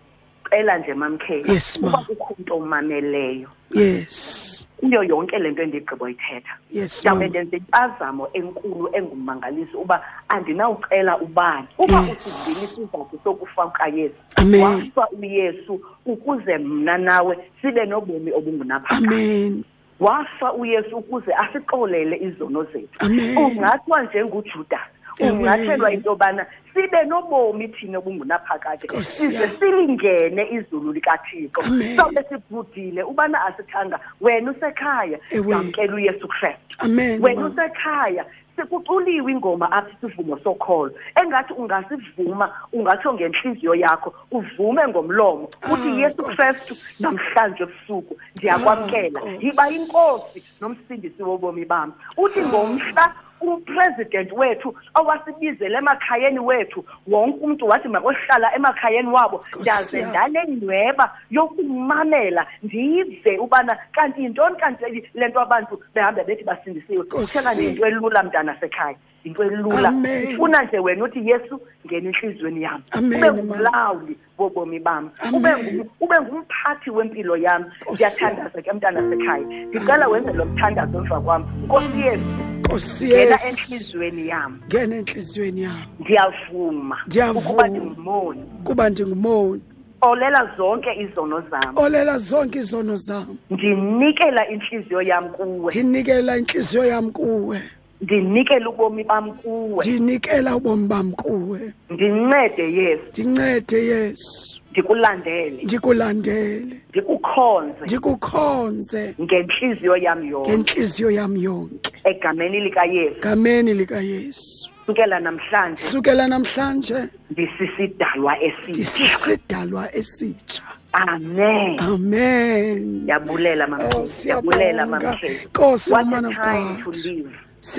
Cela 0.50 0.78
nje 0.78 0.92
mamkhe. 0.94 1.42
Yes, 1.52 1.78
ma. 1.80 1.90
Kuba 1.90 1.98
kukho 2.04 2.35
umuntu 2.35 2.54
omameleyo. 2.54 3.48
Yes. 3.74 4.66
kuyo 4.80 5.02
yonke 5.02 5.38
lento 5.38 5.62
endigqibo 5.62 6.09
yithetha 6.09 6.54
Yes, 6.72 7.00
mhlawumbe 7.04 7.26
mama. 7.26 7.30
ndenze 7.44 7.57
impazamo 7.57 8.28
enkulu 8.33 8.88
engumangaliso 8.92 9.78
uba 9.80 10.04
andinawucela 10.28 11.18
ubani 11.18 11.66
uba 11.78 12.00
Yes. 12.00 12.26
usivile 12.26 12.64
isizathu 12.64 13.18
sokufa 13.24 13.66
kukayesu 13.66 14.14
Amen. 14.37 14.62
wafa 14.62 15.09
uyesu 15.22 15.80
ukuze 16.07 16.59
mna 16.59 16.98
nawe 16.98 17.38
sibe 17.62 17.85
nobomi 17.87 18.33
obungunaphakade 18.33 19.07
Amen. 19.07 19.64
Wafa 20.00 20.52
uyesu 20.52 20.96
ukuze 20.96 21.35
asixolele 21.35 22.16
izono 22.16 22.64
zethu 22.64 22.88
Amen. 22.98 23.37
ungathwa 23.38 24.02
njengojudas 24.02 24.80
Ewe. 25.18 25.30
ungathelwa 25.30 25.92
into 25.92 26.11
yobana 26.11 26.46
sibe 26.74 27.04
nobomi 27.04 27.68
thina 27.68 27.98
obungunaphakade 27.98 28.87
Nkosi 28.87 29.12
size 29.22 29.35
yami. 29.35 29.57
silingene 29.59 30.48
izulu 30.50 30.92
likathixo 30.92 31.61
Amen. 31.66 31.96
sawube 31.96 32.22
sibhudile 32.28 33.02
ubana 33.02 33.44
asithanga 33.46 34.00
wena 34.20 34.50
usekhaya 34.50 35.18
Ewe. 35.30 35.50
yamkela 35.52 35.94
uyesu 35.94 36.28
kristu 36.28 36.76
Amen. 36.78 37.22
wena 37.22 37.40
mama. 37.40 37.52
usekhaya 37.54 38.24
sekuculiwe 38.56 39.32
ingoma 39.32 39.72
apha 39.72 39.90
isivumo 40.02 40.38
sokholo. 40.38 40.92
Engathi 41.22 41.52
ungasivuma 41.52 42.52
ungatsho 42.72 43.14
ngenhliziyo 43.14 43.74
yakho 43.74 44.14
uvume 44.30 44.88
ngomlomo 44.88 45.48
uthi 45.72 45.88
Ah, 45.88 46.00
yesu 46.00 46.22
Nkosi. 46.22 46.36
kristu 46.36 47.02
namhlanje 47.02 47.62
ebusuku 47.62 48.16
ndiyakwamkela. 48.36 49.20
Ah, 49.26 49.30
yiba 49.40 49.70
inkosi 49.70 50.42
nomsindisi 50.60 51.22
wobomi 51.22 51.64
bami. 51.64 51.92
Uthi 52.16 52.40
ngomhla 52.42 53.14
upresident 53.52 54.33
wethu 54.33 54.74
owasibizela 54.94 55.78
emakhayeni 55.78 56.38
wethu 56.40 56.85
wonke 57.07 57.38
umuntu 57.44 57.68
wathi 57.68 57.88
makohlala 57.88 58.54
emakhayeni 58.57 59.09
wabo 59.09 59.44
Nkosi 59.48 59.62
ndaze 59.62 59.98
yami. 60.00 60.11
ndanenyweba 60.11 61.16
yokumamela 61.30 62.46
ndive 62.62 63.38
ubana 63.38 63.78
kanti 63.92 64.22
yintoni 64.22 64.57
kanti 64.57 64.85
le 65.14 65.28
nto 65.28 65.40
abantu 65.40 65.83
behambe 65.94 66.24
bethi 66.24 66.44
basindisiwe 66.44 67.02
Nkosi. 67.04 67.38
theka 67.38 67.52
into 67.62 67.87
elula 67.87 68.22
mntana 68.22 68.57
sekhaya 68.61 68.96
into 69.24 69.42
elula 69.42 69.88
Amen. 69.88 70.34
ufuna 70.34 70.62
nje 70.64 70.78
wena 70.78 71.04
uthi 71.04 71.28
yesu 71.28 71.60
ngena 71.87 72.08
enhliziyweni 72.08 72.62
yami 72.62 72.84
Amen, 72.90 73.18
ube 73.18 73.30
mama. 73.30 73.42
ngumlawuli 73.42 74.16
wobomi 74.38 74.78
bami 74.80 75.08
Amen. 75.18 75.34
ube 75.40 75.50
ngu- 75.50 75.87
ube 76.00 76.14
ngumphathi 76.20 76.90
wempilo 76.90 77.37
yami 77.37 77.64
Nkosi 77.80 77.94
ndiyathandaza 77.94 78.62
ke 78.62 78.72
mntana 78.72 79.10
sekhaya 79.10 79.44
ndicela 79.68 80.08
wenze 80.08 80.32
lo 80.32 80.44
mthandazo 80.44 80.98
emva 80.98 81.20
kwam 81.20 81.44
nkosi 81.64 82.00
yesu 82.00 82.22
Nkosi 82.58 83.06
ngena 83.06 83.20
yes. 83.30 83.44
enhliziyweni 83.68 84.28
yami 84.28 84.56
Ngena 84.66 84.96
enhliziyweni 84.96 85.62
yami. 85.62 85.84
ndiyavuma 86.00 86.98
Ndiyavuma. 87.06 87.40
ukuba 87.40 87.68
ndingumoni 87.68 88.42
Kuba 88.64 88.90
ndingumoni. 88.90 89.62
olela 90.00 90.50
zonke 90.56 90.90
izono 91.00 91.40
zami 91.50 91.76
Olela 91.76 92.18
zonke 92.18 92.58
izono 92.58 92.96
zami. 92.96 93.38
ndinikela 93.50 94.48
inhliziyo 94.48 95.02
yami 95.02 95.28
kuwe 95.28 95.72
Ndinikela 95.74 96.37
inhliziyo 96.37 96.84
yami 96.84 97.10
kuwe. 97.10 97.60
Ndinikela 98.00 98.68
ubomi 98.70 99.04
bami 99.04 99.33
kuwe 99.33 99.87
Ndinikela 99.87 100.57
ubomi 100.57 100.87
bami 100.88 101.12
kuwe. 101.12 101.72
ndincede 101.90 102.72
yesu 102.72 103.04
Ndincede 103.12 103.87
Yesu. 103.87 104.61
ndikulandele 104.70 105.62
Ndikulandele. 105.64 106.80
ndikukhonze 106.90 107.83
Ndikukhonze 107.85 109.14
ngenhliziyo 109.22 109.96
yami 109.96 110.28
yonke 110.28 110.50
ngenhliziyo 110.52 111.11
yami 111.11 111.42
yonke. 111.42 111.92
egameni 112.04 112.61
likayesu 112.61 113.20
Gameni 113.20 113.74
lika 113.74 114.00
Yesu. 114.00 114.70
sukela 114.87 115.20
namhlanje 115.20 115.83
Sukela 115.85 116.28
namhlanje 116.28 116.94
ndisisidalwa 117.30 118.42
esitsha 118.42 118.68
ndisisidalwa 118.68 119.94
esitsha. 119.94 120.62
amen 120.92 121.80
Amen. 121.80 122.78
ndiyabulela 123.02 123.64
Oh, 123.64 123.68
mamkhe 123.68 123.87
ndiyabulela 123.87 124.87
siyabonga. 124.87 124.87
mamkhe 124.87 125.40
Nkosi, 125.46 125.92
what 125.92 126.04
woman 126.04 126.24
a 126.24 126.28
of 126.28 126.35
time 126.35 126.76
to 126.78 126.90
God. 126.90 126.96
live 127.04 127.30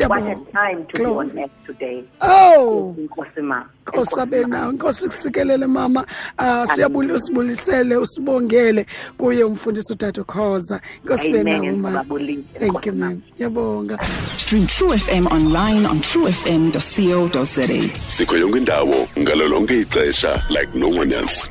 what 0.07 0.19
a 0.19 0.23
Siyabonga. 0.23 0.51
time 0.51 0.85
to 0.87 0.97
be 0.97 1.05
on 1.05 1.29
Glory. 1.29 1.43
earth 1.43 1.51
today? 1.67 2.03
Oh. 2.21 2.95
inkosi 2.99 3.41
ma 3.41 3.63
Nkosi 3.85 4.19
abena 4.19 4.71
Nkosi 4.71 5.05
kusikelele 5.07 5.67
mama. 5.67 6.05
Ah 6.37 6.65
siyabula 6.67 7.13
usibulisele 7.13 7.95
usibongele. 7.97 8.85
Kuye 9.17 9.43
umfundisi 9.43 9.93
utata 9.93 10.23
Khoza. 10.23 10.81
Nkosi 11.03 11.29
Amen, 11.29 11.43
bena 11.43 11.61
uma. 11.73 11.89
ngiyababulisa, 11.89 12.59
Thank 12.59 12.71
Nkosi 12.73 12.85
you 12.87 12.93
ma'am. 12.93 13.21
Yabonga 13.39 13.97
Stream 14.37 14.67
True 14.67 14.97
FM 14.97 15.27
online 15.31 15.85
on 15.85 15.99
truefm.co.za. 16.01 17.67
sikho 18.07 18.37
yonke 18.37 18.57
indawo 18.57 19.07
ngalo 19.19 19.47
lonke 19.47 19.79
ixesha 19.81 20.41
like 20.49 20.73
no 20.75 20.87
one 20.89 21.13
else. 21.13 21.49